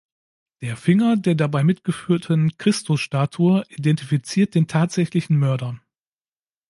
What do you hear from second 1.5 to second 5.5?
mitgeführten Christus-Statue identifiziert den tatsächlichen